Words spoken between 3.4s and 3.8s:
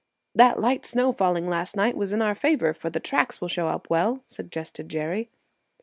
show